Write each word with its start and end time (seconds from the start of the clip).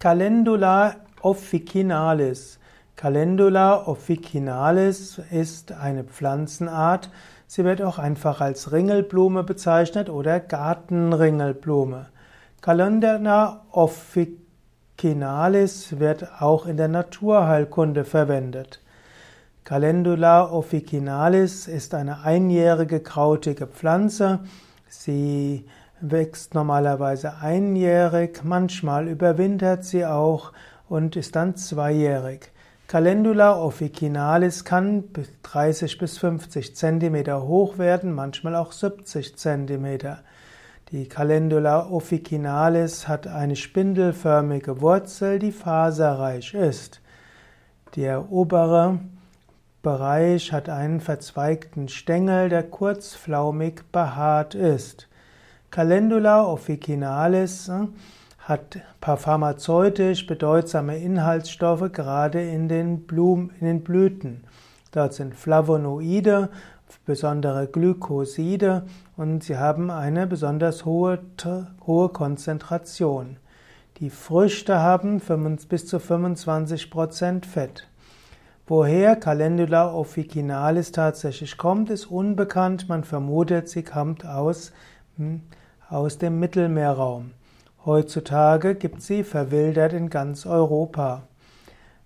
Calendula 0.00 0.94
officinalis. 1.22 2.60
Calendula 2.94 3.88
officinalis 3.88 5.20
ist 5.32 5.72
eine 5.72 6.04
Pflanzenart. 6.04 7.10
Sie 7.48 7.64
wird 7.64 7.82
auch 7.82 7.98
einfach 7.98 8.40
als 8.40 8.70
Ringelblume 8.70 9.42
bezeichnet 9.42 10.08
oder 10.08 10.38
Gartenringelblume. 10.38 12.10
Calendula 12.60 13.64
officinalis 13.72 15.98
wird 15.98 16.28
auch 16.40 16.66
in 16.66 16.76
der 16.76 16.86
Naturheilkunde 16.86 18.04
verwendet. 18.04 18.80
Calendula 19.64 20.52
officinalis 20.52 21.66
ist 21.66 21.92
eine 21.94 22.20
einjährige 22.20 23.00
krautige 23.00 23.66
Pflanze. 23.66 24.44
Sie 24.86 25.66
wächst 26.00 26.54
normalerweise 26.54 27.38
einjährig, 27.40 28.42
manchmal 28.44 29.08
überwintert 29.08 29.84
sie 29.84 30.04
auch 30.06 30.52
und 30.88 31.16
ist 31.16 31.36
dann 31.36 31.56
zweijährig. 31.56 32.52
Calendula 32.86 33.60
officinalis 33.60 34.64
kann 34.64 35.04
30 35.42 35.98
bis 35.98 36.16
50 36.18 36.74
Zentimeter 36.74 37.42
hoch 37.42 37.76
werden, 37.76 38.14
manchmal 38.14 38.56
auch 38.56 38.72
70 38.72 39.36
Zentimeter. 39.36 40.20
Die 40.90 41.06
Calendula 41.06 41.90
officinalis 41.90 43.06
hat 43.06 43.26
eine 43.26 43.56
spindelförmige 43.56 44.80
Wurzel, 44.80 45.38
die 45.38 45.52
faserreich 45.52 46.54
ist. 46.54 47.02
Der 47.94 48.32
obere 48.32 49.00
Bereich 49.82 50.52
hat 50.52 50.70
einen 50.70 51.00
verzweigten 51.00 51.88
Stängel, 51.88 52.48
der 52.48 52.62
kurzflaumig 52.62 53.82
behaart 53.92 54.54
ist. 54.54 55.07
Calendula 55.70 56.46
officinalis 56.46 57.68
äh, 57.68 57.86
hat 58.38 58.78
pharmazeutisch 59.02 60.26
bedeutsame 60.26 60.96
Inhaltsstoffe 60.96 61.92
gerade 61.92 62.42
in 62.42 62.68
den, 62.68 63.06
Blumen, 63.06 63.50
in 63.60 63.66
den 63.66 63.84
Blüten. 63.84 64.44
Dort 64.92 65.12
sind 65.12 65.34
Flavonoide, 65.34 66.48
besondere 67.04 67.66
Glykoside 67.66 68.84
und 69.18 69.44
sie 69.44 69.58
haben 69.58 69.90
eine 69.90 70.26
besonders 70.26 70.86
hohe, 70.86 71.18
hohe 71.86 72.08
Konzentration. 72.08 73.36
Die 73.98 74.10
Früchte 74.10 74.78
haben 74.78 75.20
bis 75.68 75.86
zu 75.86 75.98
25% 75.98 77.44
Fett. 77.44 77.88
Woher 78.66 79.16
Calendula 79.16 79.92
officinalis 79.92 80.92
tatsächlich 80.92 81.56
kommt, 81.56 81.90
ist 81.90 82.06
unbekannt. 82.06 82.88
Man 82.88 83.02
vermutet, 83.02 83.68
sie 83.68 83.82
kommt 83.82 84.24
aus, 84.24 84.72
aus 85.88 86.18
dem 86.18 86.40
Mittelmeerraum. 86.40 87.30
Heutzutage 87.84 88.74
gibt 88.74 89.02
sie 89.02 89.22
verwildert 89.24 89.92
in 89.92 90.10
ganz 90.10 90.46
Europa. 90.46 91.22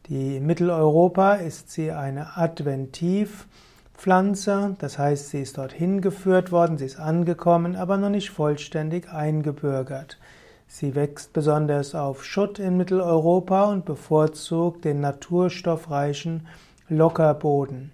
Die 0.06 0.36
in 0.36 0.46
Mitteleuropa 0.46 1.34
ist 1.34 1.70
sie 1.70 1.90
eine 1.90 2.36
Adventivpflanze, 2.36 4.76
das 4.78 4.98
heißt, 4.98 5.30
sie 5.30 5.42
ist 5.42 5.58
dorthin 5.58 6.00
geführt 6.00 6.52
worden, 6.52 6.78
sie 6.78 6.86
ist 6.86 6.98
angekommen, 6.98 7.76
aber 7.76 7.96
noch 7.96 8.10
nicht 8.10 8.30
vollständig 8.30 9.10
eingebürgert. 9.10 10.18
Sie 10.66 10.94
wächst 10.94 11.32
besonders 11.32 11.94
auf 11.94 12.24
Schutt 12.24 12.58
in 12.58 12.76
Mitteleuropa 12.76 13.64
und 13.64 13.84
bevorzugt 13.84 14.84
den 14.84 15.00
naturstoffreichen 15.00 16.46
Lockerboden. 16.88 17.92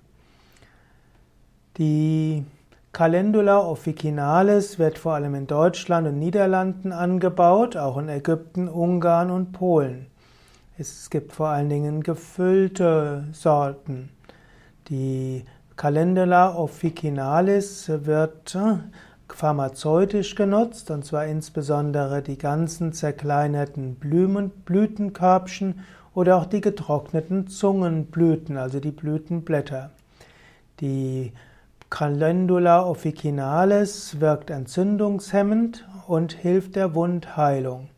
Die 1.76 2.44
Calendula 2.92 3.60
officinalis 3.60 4.78
wird 4.78 4.98
vor 4.98 5.14
allem 5.14 5.34
in 5.34 5.46
Deutschland 5.46 6.08
und 6.08 6.18
Niederlanden 6.18 6.92
angebaut, 6.92 7.76
auch 7.76 7.98
in 7.98 8.08
Ägypten, 8.08 8.68
Ungarn 8.68 9.30
und 9.30 9.52
Polen. 9.52 10.06
Es 10.78 11.10
gibt 11.10 11.32
vor 11.32 11.48
allen 11.48 11.68
Dingen 11.68 12.02
gefüllte 12.02 13.24
Sorten. 13.32 14.10
Die 14.88 15.44
Calendula 15.76 16.54
officinalis 16.56 17.88
wird 17.88 18.56
pharmazeutisch 19.28 20.34
genutzt, 20.34 20.90
und 20.90 21.04
zwar 21.04 21.26
insbesondere 21.26 22.22
die 22.22 22.38
ganzen 22.38 22.92
zerkleinerten 22.92 23.96
Blumen, 23.96 24.50
Blütenkörbchen 24.64 25.84
oder 26.14 26.36
auch 26.36 26.46
die 26.46 26.62
getrockneten 26.62 27.48
Zungenblüten, 27.48 28.56
also 28.56 28.80
die 28.80 28.90
Blütenblätter. 28.90 29.90
Die 30.80 31.32
Calendula 31.90 32.84
officinalis 32.84 34.20
wirkt 34.20 34.50
entzündungshemmend 34.50 35.88
und 36.06 36.32
hilft 36.32 36.76
der 36.76 36.94
Wundheilung. 36.94 37.88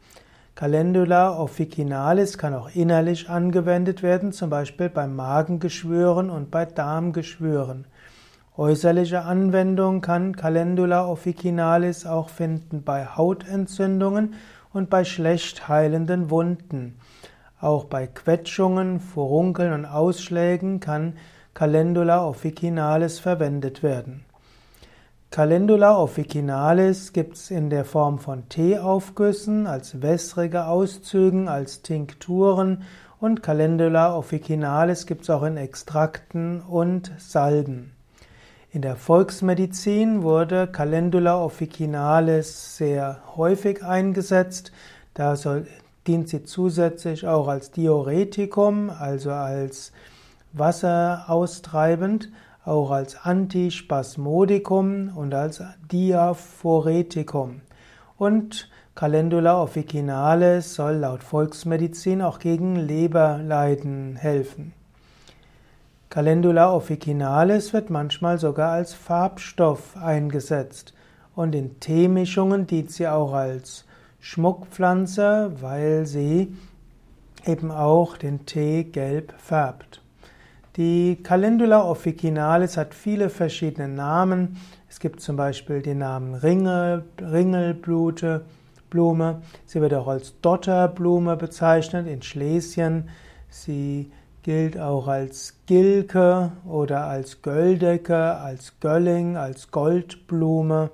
Calendula 0.54 1.36
officinalis 1.36 2.38
kann 2.38 2.54
auch 2.54 2.70
innerlich 2.72 3.28
angewendet 3.28 4.04
werden, 4.04 4.30
zum 4.30 4.48
Beispiel 4.48 4.90
bei 4.90 5.08
Magengeschwüren 5.08 6.30
und 6.30 6.52
bei 6.52 6.66
Darmgeschwüren. 6.66 7.86
Äußerliche 8.56 9.22
Anwendung 9.22 10.02
kann 10.02 10.36
Calendula 10.36 11.08
officinalis 11.08 12.06
auch 12.06 12.28
finden 12.28 12.84
bei 12.84 13.06
Hautentzündungen 13.06 14.34
und 14.72 14.88
bei 14.88 15.02
schlecht 15.02 15.66
heilenden 15.66 16.30
Wunden. 16.30 17.00
Auch 17.60 17.86
bei 17.86 18.06
Quetschungen, 18.06 19.00
Furunkeln 19.00 19.72
und 19.72 19.84
Ausschlägen 19.84 20.78
kann 20.78 21.14
Calendula 21.54 22.26
officinalis 22.26 23.18
verwendet 23.18 23.82
werden. 23.82 24.24
Calendula 25.30 25.96
officinalis 25.96 27.12
gibt 27.12 27.36
es 27.36 27.50
in 27.50 27.70
der 27.70 27.84
Form 27.84 28.18
von 28.18 28.48
Teeaufgüssen, 28.48 29.66
als 29.66 30.02
wässrige 30.02 30.66
Auszügen, 30.66 31.48
als 31.48 31.82
Tinkturen 31.82 32.82
und 33.20 33.42
Calendula 33.42 34.16
officinalis 34.16 35.06
gibt 35.06 35.22
es 35.22 35.30
auch 35.30 35.42
in 35.42 35.56
Extrakten 35.56 36.62
und 36.62 37.12
Salben. 37.18 37.92
In 38.72 38.82
der 38.82 38.96
Volksmedizin 38.96 40.22
wurde 40.22 40.66
Calendula 40.66 41.38
officinalis 41.38 42.76
sehr 42.76 43.20
häufig 43.36 43.84
eingesetzt. 43.84 44.72
Da 45.12 45.36
soll, 45.36 45.66
dient 46.06 46.28
sie 46.28 46.44
zusätzlich 46.44 47.26
auch 47.26 47.48
als 47.48 47.72
Diuretikum, 47.72 48.90
also 48.90 49.32
als 49.32 49.92
wasseraustreibend, 50.52 52.30
auch 52.64 52.90
als 52.90 53.16
Antispasmodikum 53.16 55.16
und 55.16 55.34
als 55.34 55.62
Diaphoretikum. 55.90 57.62
Und 58.18 58.68
Calendula 58.94 59.62
officinalis 59.62 60.74
soll 60.74 60.96
laut 60.96 61.22
Volksmedizin 61.22 62.20
auch 62.20 62.38
gegen 62.38 62.76
Leberleiden 62.76 64.16
helfen. 64.16 64.74
Calendula 66.10 66.72
officinalis 66.72 67.72
wird 67.72 67.88
manchmal 67.88 68.38
sogar 68.38 68.72
als 68.72 68.94
Farbstoff 68.94 69.96
eingesetzt 69.96 70.92
und 71.36 71.54
in 71.54 71.78
Teemischungen 71.80 72.66
dient 72.66 72.90
sie 72.90 73.06
auch 73.06 73.32
als 73.32 73.86
Schmuckpflanze, 74.18 75.52
weil 75.60 76.06
sie 76.06 76.54
eben 77.46 77.70
auch 77.70 78.16
den 78.16 78.44
Tee 78.44 78.84
gelb 78.84 79.32
färbt. 79.38 79.99
Die 80.80 81.22
Calendula 81.22 81.84
officinalis 81.84 82.78
hat 82.78 82.94
viele 82.94 83.28
verschiedene 83.28 83.86
Namen. 83.86 84.56
Es 84.88 84.98
gibt 84.98 85.20
zum 85.20 85.36
Beispiel 85.36 85.82
den 85.82 85.98
Namen 85.98 86.34
Ringel, 86.34 87.04
Ringelblute, 87.20 88.46
Blume. 88.88 89.42
Sie 89.66 89.82
wird 89.82 89.92
auch 89.92 90.08
als 90.08 90.40
Dotterblume 90.40 91.36
bezeichnet 91.36 92.06
in 92.06 92.22
Schlesien. 92.22 93.10
Sie 93.50 94.10
gilt 94.42 94.78
auch 94.78 95.06
als 95.06 95.58
Gilke 95.66 96.52
oder 96.66 97.04
als 97.08 97.42
Göldecke, 97.42 98.36
als 98.36 98.80
Gölling, 98.80 99.36
als 99.36 99.70
Goldblume 99.70 100.92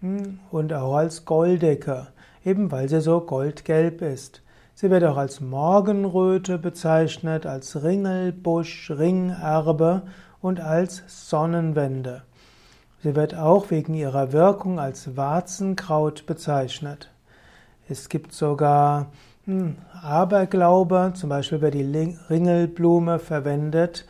hm, 0.00 0.38
und 0.50 0.72
auch 0.72 0.94
als 0.94 1.26
Goldecke, 1.26 2.06
eben 2.42 2.72
weil 2.72 2.88
sie 2.88 3.02
so 3.02 3.20
goldgelb 3.20 4.00
ist. 4.00 4.40
Sie 4.78 4.90
wird 4.90 5.04
auch 5.04 5.16
als 5.16 5.40
Morgenröte 5.40 6.58
bezeichnet, 6.58 7.46
als 7.46 7.82
Ringelbusch, 7.82 8.90
Ringerbe 8.90 10.02
und 10.42 10.60
als 10.60 11.02
Sonnenwende. 11.06 12.24
Sie 13.02 13.16
wird 13.16 13.34
auch 13.34 13.70
wegen 13.70 13.94
ihrer 13.94 14.34
Wirkung 14.34 14.78
als 14.78 15.16
Warzenkraut 15.16 16.26
bezeichnet. 16.26 17.10
Es 17.88 18.10
gibt 18.10 18.34
sogar 18.34 19.06
hm, 19.46 19.78
Aberglaube, 20.02 21.12
zum 21.14 21.30
Beispiel 21.30 21.62
wird 21.62 21.72
die 21.72 22.14
Ringelblume 22.28 23.18
verwendet 23.18 24.04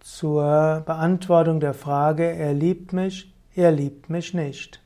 zur 0.00 0.82
Beantwortung 0.84 1.60
der 1.60 1.72
Frage, 1.72 2.24
er 2.24 2.52
liebt 2.52 2.92
mich, 2.92 3.32
er 3.54 3.72
liebt 3.72 4.10
mich 4.10 4.34
nicht. 4.34 4.82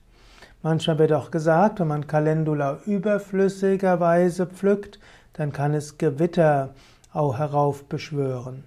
Manchmal 0.63 1.01
wird 1.01 1.13
auch 1.13 1.33
gesagt, 1.33 1.81
wenn 1.81 1.89
man 1.89 2.07
Calendula 2.07 2.79
überflüssigerweise 2.87 4.47
pflückt, 4.47 5.01
dann 5.35 5.53
kann 5.53 5.75
es 5.75 5.99
Gewitter 5.99 6.71
auch 7.13 7.39
heraufbeschwören. 7.39 8.65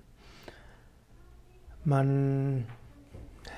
Man 1.83 2.65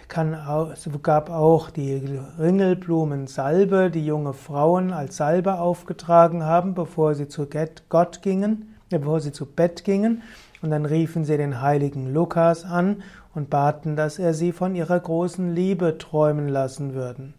kann 0.08 0.34
auch, 0.36 0.72
es 0.72 0.90
gab 1.04 1.30
auch 1.30 1.70
die 1.70 2.20
Ringelblumensalbe, 2.40 3.92
die 3.92 4.06
junge 4.06 4.34
Frauen 4.34 4.92
als 4.92 5.18
Salbe 5.18 5.60
aufgetragen 5.60 6.44
haben, 6.44 6.74
bevor 6.74 7.14
sie 7.14 7.28
zu 7.28 7.48
Gott 7.90 8.22
gingen. 8.22 8.76
bevor 8.90 9.20
sie 9.20 9.32
zu 9.32 9.46
Bett 9.46 9.84
gingen, 9.84 10.24
und 10.62 10.72
dann 10.72 10.86
riefen 10.86 11.24
sie 11.24 11.38
den 11.38 11.62
heiligen 11.62 12.12
Lukas 12.12 12.66
an 12.66 13.04
und 13.36 13.50
baten, 13.50 13.96
dass 13.96 14.20
er 14.20 14.34
sie 14.34 14.52
von 14.52 14.76
ihrer 14.76 15.00
großen 15.00 15.54
Liebe 15.54 15.98
träumen 15.98 16.50
lassen 16.50 16.94
würden. 16.96 17.36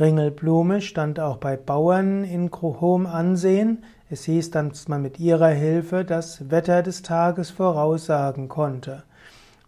Ringelblume 0.00 0.80
stand 0.80 1.20
auch 1.20 1.36
bei 1.36 1.58
Bauern 1.58 2.24
in 2.24 2.50
hohem 2.50 3.04
Ansehen. 3.04 3.84
Es 4.08 4.24
hieß, 4.24 4.50
dass 4.50 4.88
man 4.88 5.02
mit 5.02 5.20
ihrer 5.20 5.50
Hilfe 5.50 6.06
das 6.06 6.50
Wetter 6.50 6.82
des 6.82 7.02
Tages 7.02 7.50
voraussagen 7.50 8.48
konnte. 8.48 9.02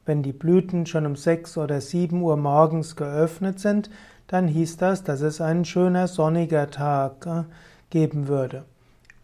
Wenn 0.06 0.22
die 0.22 0.32
Blüten 0.32 0.86
schon 0.86 1.04
um 1.04 1.16
sechs 1.16 1.58
oder 1.58 1.82
sieben 1.82 2.22
Uhr 2.22 2.38
morgens 2.38 2.96
geöffnet 2.96 3.60
sind, 3.60 3.90
dann 4.26 4.48
hieß 4.48 4.78
das, 4.78 5.04
dass 5.04 5.20
es 5.20 5.42
ein 5.42 5.66
schöner 5.66 6.08
sonniger 6.08 6.70
Tag 6.70 7.26
äh, 7.26 7.42
geben 7.90 8.26
würde. 8.26 8.64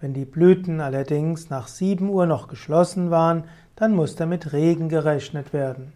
Wenn 0.02 0.12
die 0.12 0.26
Blüten 0.26 0.82
allerdings 0.82 1.48
nach 1.48 1.68
sieben 1.68 2.10
Uhr 2.10 2.26
noch 2.26 2.48
geschlossen 2.48 3.10
waren, 3.10 3.44
dann 3.76 3.94
musste 3.94 4.26
mit 4.26 4.52
Regen 4.52 4.90
gerechnet 4.90 5.54
werden. 5.54 5.94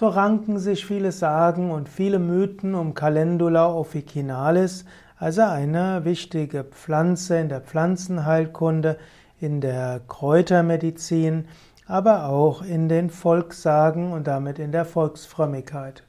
So 0.00 0.06
ranken 0.06 0.60
sich 0.60 0.86
viele 0.86 1.10
Sagen 1.10 1.72
und 1.72 1.88
viele 1.88 2.20
Mythen 2.20 2.76
um 2.76 2.94
Calendula 2.94 3.66
officinalis, 3.66 4.84
also 5.16 5.42
eine 5.42 6.04
wichtige 6.04 6.62
Pflanze 6.62 7.36
in 7.40 7.48
der 7.48 7.60
Pflanzenheilkunde, 7.60 8.96
in 9.40 9.60
der 9.60 10.00
Kräutermedizin, 10.06 11.48
aber 11.88 12.28
auch 12.28 12.62
in 12.62 12.88
den 12.88 13.10
Volkssagen 13.10 14.12
und 14.12 14.28
damit 14.28 14.60
in 14.60 14.70
der 14.70 14.84
Volksfrömmigkeit. 14.84 16.04